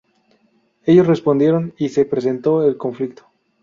Ellos 0.83 1.05
respondieron 1.05 1.75
y 1.77 1.89
se... 1.89 2.05
presentó 2.05 2.63
el 2.67 2.75
conflicto. 2.75 3.27